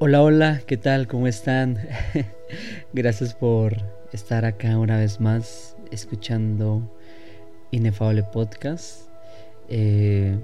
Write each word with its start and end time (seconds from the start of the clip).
Hola, 0.00 0.22
hola, 0.22 0.62
¿qué 0.64 0.76
tal? 0.76 1.08
¿Cómo 1.08 1.26
están? 1.26 1.76
Gracias 2.92 3.34
por 3.34 3.78
estar 4.12 4.44
acá 4.44 4.78
una 4.78 4.96
vez 4.96 5.18
más 5.18 5.76
escuchando 5.90 6.88
Inefable 7.72 8.22
Podcast. 8.22 9.08
Eh, 9.68 10.38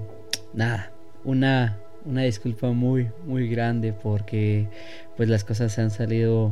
nada, 0.53 0.91
una, 1.23 1.77
una 2.03 2.23
disculpa 2.23 2.71
muy, 2.71 3.09
muy 3.25 3.47
grande 3.47 3.93
porque 3.93 4.67
pues 5.15 5.29
las 5.29 5.45
cosas 5.45 5.71
se 5.71 5.79
han 5.79 5.89
salido 5.89 6.47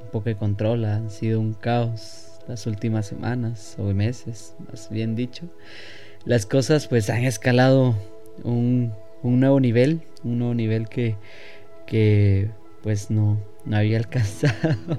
un 0.00 0.10
poco 0.10 0.30
de 0.30 0.36
control, 0.36 0.86
han 0.86 1.10
sido 1.10 1.40
un 1.40 1.52
caos 1.52 2.40
las 2.48 2.66
últimas 2.66 3.04
semanas 3.04 3.76
o 3.78 3.82
meses, 3.92 4.54
más 4.70 4.88
bien 4.88 5.14
dicho. 5.14 5.44
Las 6.24 6.46
cosas 6.46 6.88
pues 6.88 7.10
han 7.10 7.24
escalado 7.24 7.94
un, 8.44 8.94
un 9.22 9.40
nuevo 9.40 9.60
nivel, 9.60 10.00
un 10.24 10.38
nuevo 10.38 10.54
nivel 10.54 10.88
que 10.88 11.16
que 11.86 12.50
pues 12.82 13.10
no, 13.10 13.40
no 13.64 13.76
había 13.76 13.98
alcanzado 13.98 14.98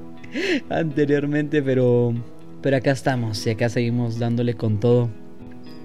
anteriormente, 0.70 1.62
pero, 1.62 2.14
pero 2.62 2.78
acá 2.78 2.92
estamos 2.92 3.46
y 3.46 3.52
acá 3.52 3.70
seguimos 3.70 4.20
dándole 4.20 4.56
con 4.56 4.80
todo. 4.80 5.10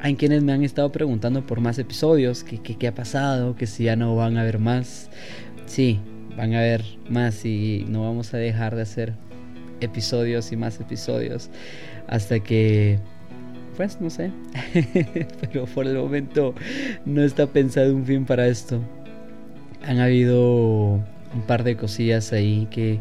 Hay 0.00 0.16
quienes 0.16 0.42
me 0.42 0.52
han 0.52 0.64
estado 0.64 0.90
preguntando 0.90 1.46
por 1.46 1.60
más 1.60 1.78
episodios, 1.78 2.42
que 2.42 2.58
qué 2.58 2.88
ha 2.88 2.94
pasado, 2.94 3.54
que 3.54 3.66
si 3.66 3.84
ya 3.84 3.94
no 3.94 4.16
van 4.16 4.36
a 4.36 4.40
haber 4.40 4.58
más. 4.58 5.10
Sí, 5.66 6.00
van 6.36 6.54
a 6.54 6.58
haber 6.58 6.82
más 7.08 7.44
y 7.44 7.84
no 7.88 8.02
vamos 8.02 8.34
a 8.34 8.38
dejar 8.38 8.74
de 8.74 8.82
hacer 8.82 9.14
episodios 9.80 10.52
y 10.52 10.56
más 10.56 10.80
episodios 10.80 11.50
hasta 12.06 12.40
que 12.40 12.98
pues 13.76 14.00
no 14.00 14.10
sé 14.10 14.30
pero 15.40 15.64
por 15.66 15.86
el 15.86 15.96
momento 15.96 16.54
no 17.04 17.22
está 17.22 17.46
pensado 17.46 17.94
un 17.94 18.04
fin 18.04 18.24
para 18.24 18.46
esto 18.46 18.80
han 19.84 20.00
habido 20.00 21.00
un 21.34 21.42
par 21.46 21.64
de 21.64 21.76
cosillas 21.76 22.32
ahí 22.32 22.68
que, 22.70 23.00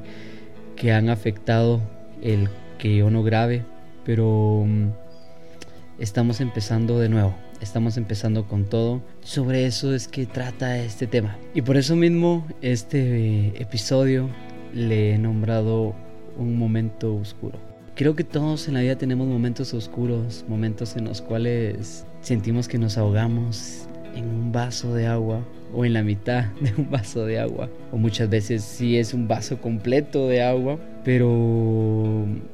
que 0.75 0.91
han 0.91 1.09
afectado 1.09 1.81
el 2.21 2.49
que 2.77 2.95
yo 2.95 3.09
no 3.09 3.23
grabe, 3.23 3.63
pero 4.05 4.63
mm, 4.65 4.89
estamos 5.99 6.41
empezando 6.41 6.99
de 6.99 7.09
nuevo, 7.09 7.35
estamos 7.61 7.97
empezando 7.97 8.47
con 8.47 8.65
todo. 8.65 9.01
Sobre 9.21 9.65
eso 9.65 9.93
es 9.93 10.07
que 10.07 10.25
trata 10.25 10.79
este 10.79 11.07
tema. 11.07 11.37
Y 11.53 11.61
por 11.61 11.77
eso 11.77 11.95
mismo 11.95 12.47
este 12.61 13.61
episodio 13.61 14.29
le 14.73 15.13
he 15.13 15.17
nombrado 15.17 15.93
un 16.37 16.57
momento 16.57 17.15
oscuro. 17.15 17.59
Creo 17.95 18.15
que 18.15 18.23
todos 18.23 18.67
en 18.67 18.75
la 18.75 18.81
vida 18.81 18.95
tenemos 18.95 19.27
momentos 19.27 19.73
oscuros, 19.73 20.45
momentos 20.47 20.95
en 20.95 21.05
los 21.05 21.21
cuales 21.21 22.05
sentimos 22.21 22.67
que 22.67 22.77
nos 22.77 22.97
ahogamos 22.97 23.87
en 24.15 24.25
un 24.25 24.51
vaso 24.51 24.93
de 24.93 25.07
agua 25.07 25.41
o 25.73 25.85
en 25.85 25.93
la 25.93 26.03
mitad 26.03 26.45
de 26.61 26.73
un 26.77 26.89
vaso 26.89 27.25
de 27.25 27.39
agua. 27.39 27.69
O 27.91 27.97
muchas 27.97 28.29
veces 28.29 28.63
sí 28.63 28.97
es 28.97 29.13
un 29.13 29.27
vaso 29.27 29.59
completo 29.59 30.27
de 30.27 30.43
agua, 30.43 30.77
pero 31.03 31.27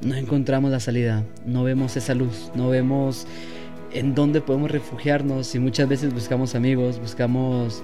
no 0.02 0.14
encontramos 0.14 0.70
la 0.70 0.80
salida, 0.80 1.24
no 1.46 1.64
vemos 1.64 1.96
esa 1.96 2.14
luz, 2.14 2.50
no 2.54 2.68
vemos 2.68 3.26
en 3.92 4.14
dónde 4.14 4.40
podemos 4.40 4.70
refugiarnos 4.70 5.54
y 5.54 5.58
muchas 5.58 5.88
veces 5.88 6.12
buscamos 6.12 6.54
amigos, 6.54 7.00
buscamos 7.00 7.82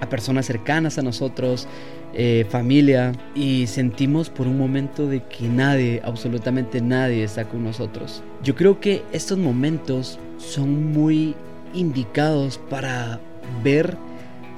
a 0.00 0.08
personas 0.08 0.46
cercanas 0.46 0.98
a 0.98 1.02
nosotros, 1.02 1.68
eh, 2.14 2.46
familia 2.48 3.12
y 3.34 3.66
sentimos 3.66 4.30
por 4.30 4.46
un 4.46 4.58
momento 4.58 5.06
de 5.06 5.22
que 5.24 5.48
nadie, 5.48 6.00
absolutamente 6.04 6.80
nadie 6.80 7.24
está 7.24 7.44
con 7.44 7.64
nosotros. 7.64 8.22
Yo 8.42 8.54
creo 8.54 8.80
que 8.80 9.02
estos 9.12 9.38
momentos 9.38 10.18
son 10.38 10.92
muy 10.92 11.34
indicados 11.74 12.58
para 12.70 13.20
ver 13.62 13.96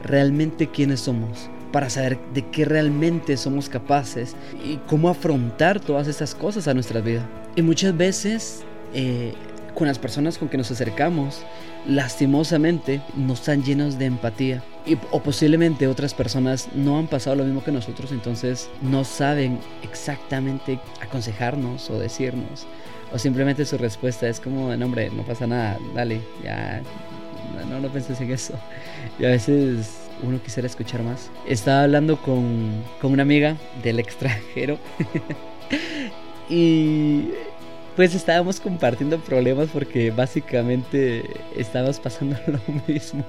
realmente 0.02 0.68
quiénes 0.68 1.00
somos, 1.00 1.50
para 1.72 1.90
saber 1.90 2.18
de 2.32 2.48
qué 2.50 2.64
realmente 2.64 3.36
somos 3.36 3.68
capaces 3.68 4.36
y 4.64 4.76
cómo 4.86 5.08
afrontar 5.08 5.80
todas 5.80 6.08
estas 6.08 6.34
cosas 6.34 6.68
a 6.68 6.74
nuestra 6.74 7.00
vida. 7.00 7.28
Y 7.56 7.62
muchas 7.62 7.96
veces 7.96 8.64
eh, 8.94 9.34
con 9.76 9.86
las 9.86 9.98
personas 9.98 10.38
con 10.38 10.48
que 10.48 10.56
nos 10.56 10.70
acercamos, 10.70 11.42
lastimosamente 11.86 13.02
no 13.14 13.34
están 13.34 13.62
llenos 13.62 13.98
de 13.98 14.06
empatía. 14.06 14.62
Y, 14.86 14.96
o 15.10 15.22
posiblemente 15.22 15.86
otras 15.86 16.14
personas 16.14 16.68
no 16.74 16.98
han 16.98 17.08
pasado 17.08 17.36
lo 17.36 17.44
mismo 17.44 17.62
que 17.62 17.72
nosotros, 17.72 18.10
entonces 18.10 18.70
no 18.80 19.04
saben 19.04 19.58
exactamente 19.82 20.80
aconsejarnos 21.02 21.90
o 21.90 21.98
decirnos. 21.98 22.66
O 23.12 23.18
simplemente 23.18 23.66
su 23.66 23.76
respuesta 23.76 24.26
es 24.26 24.40
como, 24.40 24.74
no 24.74 24.86
hombre, 24.86 25.10
no 25.10 25.22
pasa 25.24 25.46
nada, 25.46 25.78
dale, 25.94 26.22
ya 26.42 26.82
no, 27.68 27.80
no 27.80 27.88
pensé 27.88 28.22
en 28.22 28.30
eso. 28.30 28.54
Y 29.18 29.24
a 29.24 29.28
veces 29.28 30.06
uno 30.22 30.40
quisiera 30.42 30.66
escuchar 30.66 31.02
más. 31.02 31.30
Estaba 31.46 31.82
hablando 31.82 32.16
con, 32.20 32.82
con 33.00 33.12
una 33.12 33.22
amiga 33.22 33.56
del 33.82 33.98
extranjero 33.98 34.78
y 36.48 37.30
pues 37.96 38.14
estábamos 38.14 38.60
compartiendo 38.60 39.18
problemas 39.18 39.68
porque 39.72 40.10
básicamente 40.10 41.24
estábamos 41.56 41.98
pasando 41.98 42.36
lo 42.46 42.60
mismo. 42.86 43.24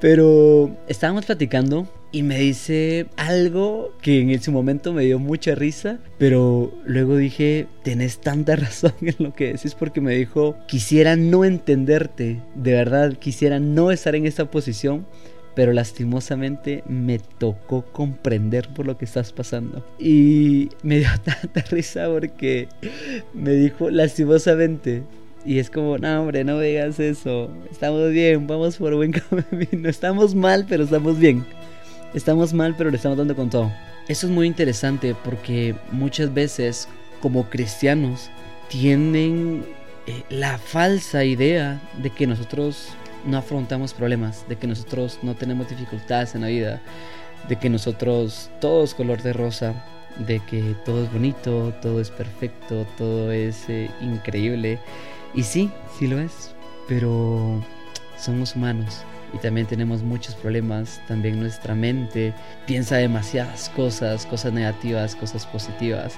Pero 0.00 0.70
estábamos 0.86 1.26
platicando 1.26 1.86
y 2.10 2.22
me 2.22 2.38
dice 2.38 3.06
algo 3.16 3.92
que 4.00 4.20
en 4.20 4.30
ese 4.30 4.50
momento 4.50 4.92
me 4.92 5.04
dio 5.04 5.18
mucha 5.18 5.54
risa, 5.54 5.98
pero 6.18 6.72
luego 6.86 7.16
dije, 7.16 7.66
tenés 7.82 8.20
tanta 8.20 8.56
razón 8.56 8.94
en 9.02 9.16
lo 9.18 9.34
que 9.34 9.52
decís 9.52 9.74
porque 9.74 10.00
me 10.00 10.14
dijo, 10.14 10.56
quisiera 10.66 11.16
no 11.16 11.44
entenderte, 11.44 12.40
de 12.54 12.72
verdad, 12.72 13.14
quisiera 13.14 13.58
no 13.58 13.90
estar 13.90 14.14
en 14.14 14.26
esta 14.26 14.50
posición, 14.50 15.06
pero 15.54 15.72
lastimosamente 15.72 16.84
me 16.86 17.18
tocó 17.18 17.84
comprender 17.86 18.68
por 18.68 18.86
lo 18.86 18.96
que 18.96 19.04
estás 19.04 19.32
pasando. 19.32 19.84
Y 19.98 20.68
me 20.82 20.98
dio 21.00 21.08
tanta 21.24 21.62
risa 21.62 22.08
porque 22.08 22.68
me 23.34 23.52
dijo 23.52 23.90
lastimosamente. 23.90 25.02
Y 25.44 25.58
es 25.58 25.70
como, 25.70 25.98
no 25.98 26.22
hombre, 26.22 26.44
no 26.44 26.60
digas 26.60 27.00
eso. 27.00 27.50
Estamos 27.70 28.12
bien, 28.12 28.46
vamos 28.46 28.76
por 28.76 28.94
buen 28.94 29.12
camino. 29.50 29.88
Estamos 29.88 30.34
mal, 30.34 30.64
pero 30.68 30.84
estamos 30.84 31.18
bien. 31.18 31.44
Estamos 32.14 32.54
mal, 32.54 32.74
pero 32.76 32.90
le 32.90 32.96
estamos 32.96 33.18
dando 33.18 33.36
con 33.36 33.50
todo. 33.50 33.70
Eso 34.08 34.26
es 34.26 34.32
muy 34.32 34.46
interesante 34.46 35.14
porque 35.14 35.74
muchas 35.92 36.32
veces 36.32 36.88
como 37.20 37.50
cristianos 37.50 38.30
tienen 38.68 39.66
eh, 40.06 40.22
la 40.30 40.56
falsa 40.56 41.24
idea 41.24 41.80
de 42.02 42.08
que 42.08 42.26
nosotros 42.26 42.88
no 43.26 43.36
afrontamos 43.36 43.92
problemas, 43.92 44.48
de 44.48 44.56
que 44.56 44.66
nosotros 44.66 45.18
no 45.22 45.34
tenemos 45.34 45.68
dificultades 45.68 46.34
en 46.34 46.40
la 46.40 46.48
vida, 46.48 46.80
de 47.46 47.56
que 47.56 47.68
nosotros 47.68 48.50
todo 48.60 48.84
es 48.84 48.94
color 48.94 49.20
de 49.22 49.34
rosa, 49.34 49.74
de 50.26 50.40
que 50.40 50.74
todo 50.86 51.04
es 51.04 51.12
bonito, 51.12 51.74
todo 51.82 52.00
es 52.00 52.10
perfecto, 52.10 52.86
todo 52.96 53.30
es 53.32 53.68
eh, 53.68 53.90
increíble. 54.00 54.78
Y 55.34 55.42
sí, 55.42 55.70
sí 55.98 56.06
lo 56.06 56.18
es, 56.18 56.54
pero 56.88 57.62
somos 58.16 58.56
humanos 58.56 59.04
y 59.32 59.38
también 59.38 59.66
tenemos 59.66 60.02
muchos 60.02 60.34
problemas. 60.34 61.00
También 61.08 61.40
nuestra 61.40 61.74
mente 61.74 62.34
piensa 62.66 62.96
demasiadas 62.96 63.70
cosas, 63.70 64.26
cosas 64.26 64.52
negativas, 64.52 65.14
cosas 65.14 65.46
positivas. 65.46 66.14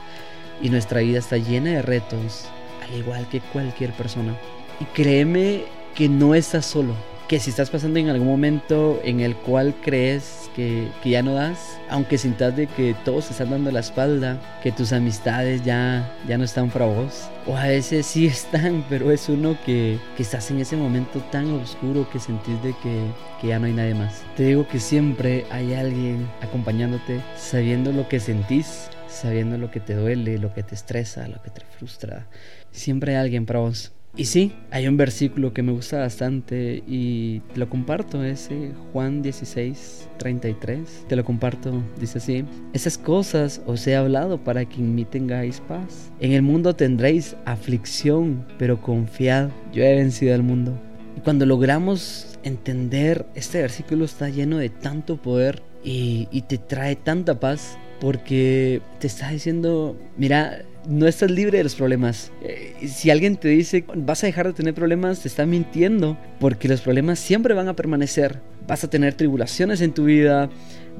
Y 0.62 0.70
nuestra 0.70 1.00
vida 1.00 1.18
está 1.18 1.36
llena 1.38 1.70
de 1.70 1.82
retos, 1.82 2.46
al 2.82 2.94
igual 2.96 3.28
que 3.28 3.40
cualquier 3.40 3.92
persona. 3.92 4.34
Y 4.78 4.84
créeme 4.84 5.64
que 5.94 6.08
no 6.08 6.34
estás 6.34 6.66
solo. 6.66 6.94
Que 7.30 7.38
si 7.38 7.50
estás 7.50 7.70
pasando 7.70 8.00
en 8.00 8.08
algún 8.08 8.26
momento 8.26 9.00
en 9.04 9.20
el 9.20 9.36
cual 9.36 9.72
crees 9.84 10.50
que, 10.56 10.88
que 11.00 11.10
ya 11.10 11.22
no 11.22 11.34
das, 11.34 11.78
aunque 11.88 12.18
sintas 12.18 12.56
de 12.56 12.66
que 12.66 12.96
todos 13.04 13.30
están 13.30 13.50
dando 13.50 13.70
la 13.70 13.78
espalda, 13.78 14.58
que 14.64 14.72
tus 14.72 14.92
amistades 14.92 15.62
ya, 15.62 16.12
ya 16.26 16.36
no 16.38 16.42
están 16.42 16.70
para 16.70 16.86
vos, 16.86 17.28
o 17.46 17.56
a 17.56 17.68
veces 17.68 18.06
sí 18.06 18.26
están, 18.26 18.84
pero 18.88 19.12
es 19.12 19.28
uno 19.28 19.56
que, 19.64 20.00
que 20.16 20.24
estás 20.24 20.50
en 20.50 20.58
ese 20.58 20.76
momento 20.76 21.20
tan 21.30 21.52
oscuro 21.52 22.10
que 22.10 22.18
sentís 22.18 22.60
de 22.64 22.74
que, 22.82 23.00
que 23.40 23.46
ya 23.46 23.60
no 23.60 23.66
hay 23.66 23.74
nadie 23.74 23.94
más. 23.94 24.24
Te 24.36 24.42
digo 24.42 24.66
que 24.66 24.80
siempre 24.80 25.46
hay 25.52 25.74
alguien 25.74 26.28
acompañándote, 26.42 27.20
sabiendo 27.36 27.92
lo 27.92 28.08
que 28.08 28.18
sentís, 28.18 28.90
sabiendo 29.06 29.56
lo 29.56 29.70
que 29.70 29.78
te 29.78 29.94
duele, 29.94 30.38
lo 30.38 30.52
que 30.52 30.64
te 30.64 30.74
estresa, 30.74 31.28
lo 31.28 31.40
que 31.40 31.50
te 31.50 31.60
frustra. 31.78 32.26
Siempre 32.72 33.12
hay 33.12 33.22
alguien 33.22 33.46
para 33.46 33.60
vos. 33.60 33.92
Y 34.16 34.24
sí, 34.24 34.52
hay 34.72 34.88
un 34.88 34.96
versículo 34.96 35.54
que 35.54 35.62
me 35.62 35.70
gusta 35.70 36.00
bastante 36.00 36.82
y 36.86 37.40
te 37.54 37.60
lo 37.60 37.70
comparto, 37.70 38.24
es 38.24 38.50
Juan 38.92 39.22
16, 39.22 40.08
33. 40.18 41.06
Te 41.08 41.14
lo 41.14 41.24
comparto, 41.24 41.82
dice 41.98 42.18
así, 42.18 42.44
esas 42.72 42.98
cosas 42.98 43.62
os 43.66 43.86
he 43.86 43.94
hablado 43.94 44.42
para 44.42 44.64
que 44.64 44.76
en 44.76 44.96
mí 44.96 45.04
tengáis 45.04 45.60
paz. 45.60 46.10
En 46.18 46.32
el 46.32 46.42
mundo 46.42 46.74
tendréis 46.74 47.36
aflicción, 47.44 48.44
pero 48.58 48.82
confiad, 48.82 49.50
yo 49.72 49.84
he 49.84 49.94
vencido 49.94 50.34
al 50.34 50.42
mundo. 50.42 50.76
Y 51.16 51.20
cuando 51.20 51.46
logramos 51.46 52.38
entender, 52.42 53.26
este 53.34 53.62
versículo 53.62 54.04
está 54.04 54.28
lleno 54.28 54.58
de 54.58 54.70
tanto 54.70 55.22
poder 55.22 55.62
y 55.84 56.42
te 56.48 56.58
trae 56.58 56.96
tanta 56.96 57.38
paz 57.40 57.78
porque 58.00 58.80
te 58.98 59.06
está 59.06 59.30
diciendo, 59.30 59.96
mira, 60.16 60.64
no 60.88 61.06
estás 61.06 61.30
libre 61.30 61.58
de 61.58 61.64
los 61.64 61.74
problemas. 61.74 62.32
Eh, 62.42 62.74
si 62.88 63.10
alguien 63.10 63.36
te 63.36 63.48
dice 63.48 63.84
vas 63.94 64.24
a 64.24 64.26
dejar 64.26 64.46
de 64.46 64.52
tener 64.54 64.74
problemas, 64.74 65.20
te 65.20 65.28
está 65.28 65.46
mintiendo, 65.46 66.16
porque 66.38 66.68
los 66.68 66.80
problemas 66.80 67.18
siempre 67.18 67.54
van 67.54 67.68
a 67.68 67.76
permanecer. 67.76 68.40
Vas 68.66 68.84
a 68.84 68.90
tener 68.90 69.14
tribulaciones 69.14 69.80
en 69.80 69.92
tu 69.92 70.04
vida, 70.04 70.48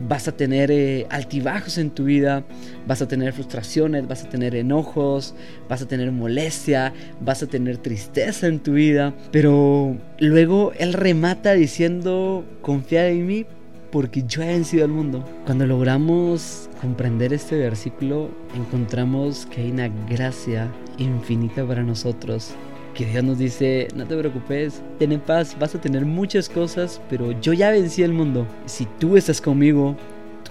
vas 0.09 0.29
a 0.29 0.33
tener 0.33 0.71
eh, 0.71 1.07
altibajos 1.09 1.79
en 1.79 1.91
tu 1.91 2.05
vida, 2.05 2.45
vas 2.87 3.01
a 3.01 3.09
tener 3.09 3.33
frustraciones, 3.33 4.07
vas 4.09 4.25
a 4.25 4.29
tener 4.29 4.55
enojos, 4.55 5.35
vas 5.69 5.83
a 5.83 5.89
tener 5.89 6.11
molestia, 6.11 6.93
vas 7.21 7.43
a 7.43 7.47
tener 7.47 7.79
tristeza 7.79 8.47
en 8.47 8.59
tu 8.59 8.73
vida, 8.73 9.15
pero 9.31 9.97
luego 10.19 10.73
Él 10.79 10.93
remata 10.93 11.55
diciendo, 11.55 12.45
confía 12.61 13.09
en 13.09 13.27
mí 13.27 13.47
porque 13.91 14.23
yo 14.27 14.43
he 14.43 14.47
vencido 14.47 14.85
al 14.85 14.91
mundo. 14.91 15.25
Cuando 15.47 15.67
logramos 15.67 16.69
comprender 16.81 17.33
este 17.33 17.59
versículo, 17.59 18.31
encontramos 18.55 19.47
que 19.47 19.63
hay 19.63 19.71
una 19.71 19.89
gracia 20.09 20.71
infinita 20.99 21.67
para 21.67 21.83
nosotros. 21.83 22.53
Que 22.95 23.07
Dios 23.07 23.23
nos 23.23 23.39
dice, 23.39 23.89
no 23.95 24.07
te 24.07 24.17
preocupes, 24.17 24.83
ten 24.99 25.19
paz, 25.21 25.57
vas 25.59 25.75
a 25.75 25.81
tener 25.81 26.05
muchas 26.05 26.49
cosas, 26.49 27.01
pero 27.09 27.33
yo 27.41 27.53
ya 27.53 27.71
vencí 27.71 28.03
el 28.03 28.13
mundo. 28.13 28.47
Si 28.67 28.87
tú 28.99 29.17
estás 29.17 29.41
conmigo, 29.41 29.97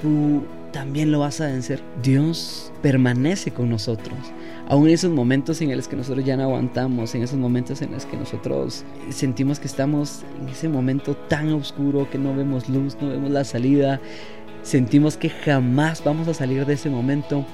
tú 0.02 0.44
también 0.72 1.12
lo 1.12 1.20
vas 1.20 1.42
a 1.42 1.48
vencer. 1.48 1.82
Dios 2.02 2.72
permanece 2.82 3.52
con 3.52 3.70
nosotros. 3.70 4.18
Aún 4.68 4.88
en 4.88 4.94
esos 4.94 5.12
momentos 5.12 5.62
en 5.62 5.76
los 5.76 5.88
que 5.88 5.96
nosotros 5.96 6.26
ya 6.26 6.38
no 6.38 6.44
aguantamos, 6.44 7.16
en 7.16 7.24
esos 7.24 7.40
momentos 7.40 7.82
en 7.82 7.92
los 7.92 8.06
que 8.06 8.18
nosotros 8.18 8.84
sentimos 9.10 9.60
que 9.60 9.68
estamos 9.68 10.24
en 10.42 10.50
ese 10.50 10.70
momento 10.70 11.16
tan 11.16 11.52
oscuro 11.54 12.10
que 12.10 12.18
no 12.18 12.36
vemos 12.36 12.70
luz, 12.70 12.96
no 13.02 13.10
vemos 13.10 13.32
la 13.32 13.44
salida, 13.44 14.00
sentimos 14.62 15.18
que 15.18 15.30
jamás 15.30 16.04
vamos 16.04 16.28
a 16.28 16.34
salir 16.34 16.66
de 16.66 16.74
ese 16.74 16.90
momento, 16.90 17.46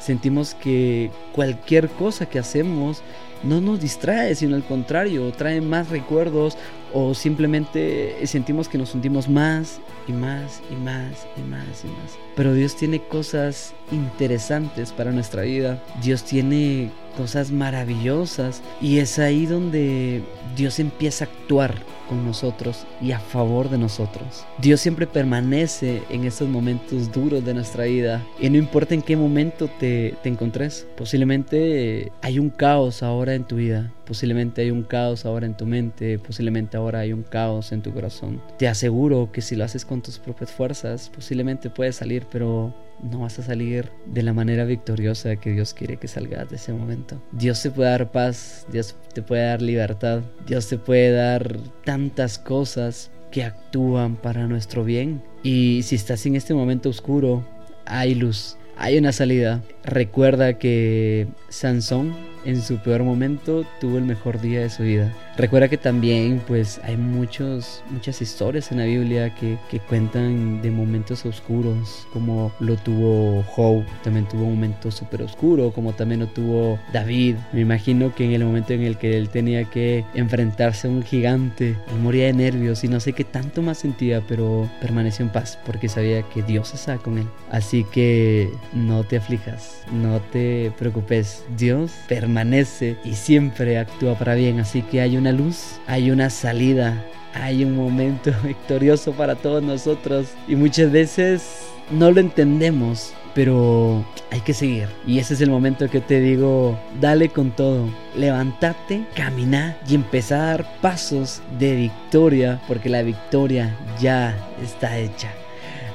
sentimos 0.00 0.54
que 0.54 1.10
cualquier 1.34 1.88
cosa 1.88 2.26
que 2.26 2.38
hacemos 2.38 3.02
no 3.42 3.60
nos 3.60 3.80
distrae, 3.80 4.34
sino 4.34 4.56
al 4.56 4.64
contrario, 4.64 5.30
trae 5.32 5.60
más 5.60 5.88
recuerdos 5.90 6.56
o 6.92 7.14
simplemente 7.14 8.26
sentimos 8.26 8.68
que 8.68 8.78
nos 8.78 8.94
hundimos 8.94 9.28
más 9.28 9.80
y 10.06 10.12
más 10.12 10.62
y 10.70 10.74
más 10.76 11.26
y 11.36 11.42
más 11.42 11.84
y 11.84 11.88
más. 11.88 12.18
Pero 12.34 12.54
Dios 12.54 12.76
tiene 12.76 13.00
cosas 13.00 13.74
interesantes 13.92 14.92
para 14.92 15.12
nuestra 15.12 15.42
vida. 15.42 15.82
Dios 16.02 16.24
tiene 16.24 16.90
cosas 17.18 17.50
maravillosas 17.50 18.62
y 18.80 18.98
es 18.98 19.18
ahí 19.18 19.44
donde 19.44 20.22
Dios 20.56 20.78
empieza 20.78 21.24
a 21.24 21.28
actuar 21.28 21.74
con 22.08 22.24
nosotros 22.24 22.86
y 23.02 23.10
a 23.10 23.18
favor 23.18 23.68
de 23.68 23.76
nosotros. 23.76 24.46
Dios 24.58 24.80
siempre 24.80 25.08
permanece 25.08 26.00
en 26.10 26.24
esos 26.24 26.48
momentos 26.48 27.10
duros 27.10 27.44
de 27.44 27.54
nuestra 27.54 27.84
vida 27.86 28.24
y 28.38 28.48
no 28.48 28.56
importa 28.56 28.94
en 28.94 29.02
qué 29.02 29.16
momento 29.16 29.68
te, 29.80 30.14
te 30.22 30.28
encontres, 30.28 30.86
posiblemente 30.96 32.12
hay 32.22 32.38
un 32.38 32.50
caos 32.50 33.02
ahora 33.02 33.34
en 33.34 33.42
tu 33.42 33.56
vida, 33.56 33.92
posiblemente 34.06 34.62
hay 34.62 34.70
un 34.70 34.84
caos 34.84 35.26
ahora 35.26 35.46
en 35.46 35.56
tu 35.56 35.66
mente, 35.66 36.20
posiblemente 36.20 36.76
ahora 36.76 37.00
hay 37.00 37.12
un 37.12 37.24
caos 37.24 37.72
en 37.72 37.82
tu 37.82 37.92
corazón. 37.92 38.40
Te 38.58 38.68
aseguro 38.68 39.30
que 39.32 39.42
si 39.42 39.56
lo 39.56 39.64
haces 39.64 39.84
con 39.84 40.02
tus 40.02 40.20
propias 40.20 40.52
fuerzas, 40.52 41.10
posiblemente 41.12 41.68
puedes 41.68 41.96
salir, 41.96 42.26
pero 42.30 42.72
no 43.02 43.20
vas 43.20 43.38
a 43.38 43.42
salir 43.42 43.90
de 44.06 44.22
la 44.22 44.32
manera 44.32 44.64
victoriosa 44.64 45.36
que 45.36 45.52
Dios 45.52 45.74
quiere 45.74 45.96
que 45.96 46.08
salgas 46.08 46.50
de 46.50 46.56
ese 46.56 46.72
momento. 46.72 47.20
Dios 47.32 47.62
te 47.62 47.70
puede 47.70 47.90
dar 47.90 48.10
paz, 48.10 48.66
Dios 48.70 48.96
te 49.12 49.22
puede 49.22 49.44
dar 49.44 49.62
libertad, 49.62 50.22
Dios 50.46 50.68
te 50.68 50.78
puede 50.78 51.12
dar 51.12 51.58
tantas 51.84 52.38
cosas 52.38 53.10
que 53.30 53.44
actúan 53.44 54.16
para 54.16 54.46
nuestro 54.46 54.84
bien. 54.84 55.22
Y 55.42 55.82
si 55.82 55.94
estás 55.94 56.24
en 56.26 56.36
este 56.36 56.54
momento 56.54 56.88
oscuro, 56.88 57.46
hay 57.86 58.14
luz, 58.14 58.56
hay 58.76 58.98
una 58.98 59.12
salida. 59.12 59.62
Recuerda 59.84 60.58
que 60.58 61.28
Sansón 61.48 62.14
en 62.44 62.62
su 62.62 62.78
peor 62.78 63.02
momento 63.02 63.64
tuvo 63.80 63.98
el 63.98 64.04
mejor 64.04 64.40
día 64.40 64.60
de 64.60 64.70
su 64.70 64.82
vida. 64.82 65.12
Recuerda 65.36 65.68
que 65.68 65.76
también 65.76 66.42
pues 66.46 66.80
hay 66.82 66.96
muchos, 66.96 67.82
muchas 67.90 68.20
historias 68.20 68.72
en 68.72 68.78
la 68.78 68.84
Biblia 68.84 69.34
que, 69.34 69.56
que 69.70 69.78
cuentan 69.78 70.60
de 70.62 70.70
momentos 70.70 71.24
oscuros, 71.24 72.06
como 72.12 72.52
lo 72.60 72.76
tuvo 72.76 73.42
Job, 73.44 73.84
también 74.02 74.26
tuvo 74.26 74.44
un 74.44 74.54
momento 74.54 74.90
súper 74.90 75.22
oscuro, 75.22 75.70
como 75.72 75.92
también 75.92 76.20
lo 76.20 76.26
tuvo 76.26 76.78
David. 76.92 77.36
Me 77.52 77.60
imagino 77.60 78.14
que 78.14 78.24
en 78.24 78.32
el 78.32 78.44
momento 78.44 78.72
en 78.72 78.82
el 78.82 78.96
que 78.96 79.16
él 79.16 79.28
tenía 79.28 79.64
que 79.64 80.04
enfrentarse 80.14 80.88
a 80.88 80.90
un 80.90 81.02
gigante, 81.02 81.76
él 81.90 81.98
moría 82.00 82.26
de 82.26 82.32
nervios 82.32 82.82
y 82.84 82.88
no 82.88 82.98
sé 83.00 83.12
qué 83.12 83.24
tanto 83.24 83.62
más 83.62 83.78
sentía, 83.78 84.22
pero 84.26 84.68
permaneció 84.80 85.24
en 85.24 85.30
paz 85.30 85.58
porque 85.64 85.88
sabía 85.88 86.22
que 86.22 86.42
Dios 86.42 86.74
estaba 86.74 86.98
con 86.98 87.18
él. 87.18 87.26
Así 87.50 87.84
que 87.92 88.50
no 88.72 89.04
te 89.04 89.16
aflijas, 89.16 89.82
no 89.92 90.20
te 90.32 90.72
preocupes, 90.78 91.44
Dios 91.56 91.92
permanece 92.08 92.27
permanece 92.28 92.98
y 93.04 93.14
siempre 93.14 93.78
actúa 93.78 94.14
para 94.14 94.34
bien. 94.34 94.60
Así 94.60 94.82
que 94.82 95.00
hay 95.00 95.16
una 95.16 95.32
luz, 95.32 95.80
hay 95.86 96.10
una 96.10 96.28
salida, 96.28 97.02
hay 97.32 97.64
un 97.64 97.74
momento 97.74 98.32
victorioso 98.44 99.12
para 99.12 99.34
todos 99.34 99.62
nosotros. 99.62 100.28
Y 100.46 100.54
muchas 100.54 100.92
veces 100.92 101.62
no 101.90 102.10
lo 102.10 102.20
entendemos, 102.20 103.14
pero 103.34 104.04
hay 104.30 104.40
que 104.40 104.52
seguir. 104.52 104.88
Y 105.06 105.18
ese 105.18 105.34
es 105.34 105.40
el 105.40 105.50
momento 105.50 105.88
que 105.88 106.02
te 106.02 106.20
digo, 106.20 106.78
dale 107.00 107.30
con 107.30 107.50
todo, 107.50 107.88
levántate, 108.14 109.04
camina 109.14 109.78
y 109.88 109.94
empezar 109.94 110.40
a 110.40 110.46
dar 110.46 110.80
pasos 110.82 111.40
de 111.58 111.76
victoria, 111.76 112.60
porque 112.68 112.90
la 112.90 113.02
victoria 113.02 113.74
ya 113.98 114.36
está 114.62 114.98
hecha. 114.98 115.32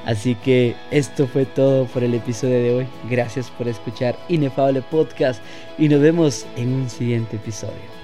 Así 0.05 0.35
que 0.35 0.75
esto 0.91 1.27
fue 1.27 1.45
todo 1.45 1.85
por 1.85 2.03
el 2.03 2.13
episodio 2.13 2.61
de 2.61 2.73
hoy. 2.73 2.87
Gracias 3.09 3.49
por 3.49 3.67
escuchar 3.67 4.17
Inefable 4.27 4.81
Podcast 4.81 5.41
y 5.77 5.87
nos 5.87 6.01
vemos 6.01 6.45
en 6.57 6.73
un 6.73 6.89
siguiente 6.89 7.37
episodio. 7.37 8.02